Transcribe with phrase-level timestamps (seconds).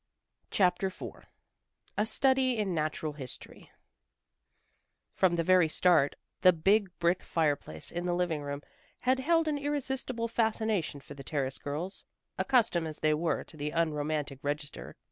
[0.49, 1.27] CHAPTER IV
[1.95, 3.69] A STUDY IN NATURAL HISTORY
[5.13, 8.63] From the very start the big brick fireplace in the living room
[9.01, 12.03] had held an irresistible fascination for the Terrace girls,
[12.39, 14.95] accustomed as they were to the unromantic register.